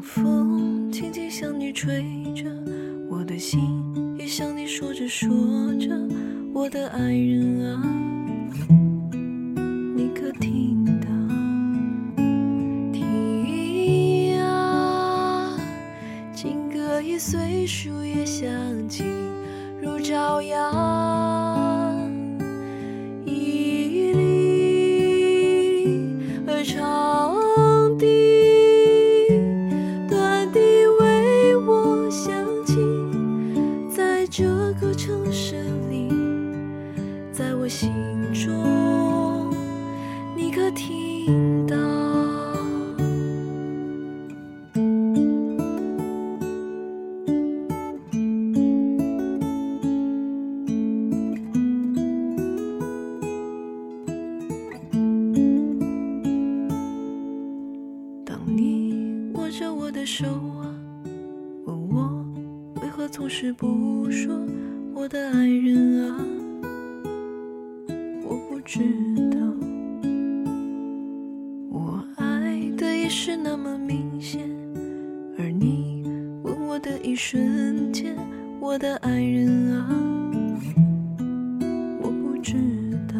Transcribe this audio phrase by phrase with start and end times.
[0.00, 2.02] 风轻轻向你吹
[2.34, 2.44] 着，
[3.08, 3.60] 我的心
[4.18, 5.28] 也向你说着说
[5.78, 5.88] 着，
[6.54, 7.82] 我的爱人啊，
[9.94, 11.06] 你可听到？
[12.92, 15.56] 听啊，
[16.34, 18.48] 情歌已随树叶响
[18.88, 19.04] 起，
[19.82, 21.29] 如朝阳
[37.70, 37.88] 心
[38.32, 39.48] 中，
[40.36, 41.76] 你可听到？
[58.24, 60.74] 当你握着我的手啊，
[61.66, 62.26] 问我
[62.82, 64.34] 为何总是不说
[64.92, 66.18] 我的爱人啊，
[68.72, 68.78] 知
[69.32, 69.36] 道，
[71.70, 74.48] 我爱的也是那么明显，
[75.36, 76.04] 而你
[76.44, 78.16] 吻我的一瞬间，
[78.60, 79.90] 我的爱人啊，
[82.00, 82.54] 我不知
[83.08, 83.16] 道。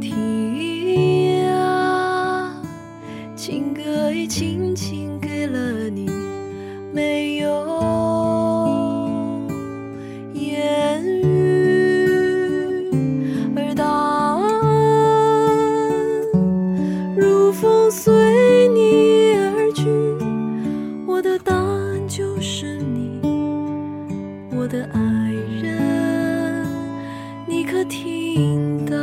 [0.00, 2.62] 听啊，
[3.34, 4.83] 情歌已轻轻
[27.74, 28.94] 的听到？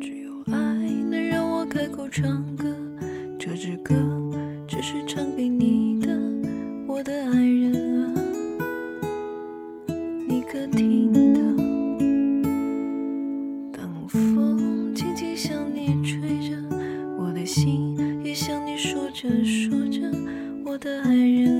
[0.00, 0.54] 只有爱
[1.10, 2.72] 能让我开口唱歌，
[3.36, 3.92] 这支歌
[4.68, 5.79] 只是唱给你
[17.50, 20.00] 心也向你说着说着，
[20.64, 21.59] 我的爱人。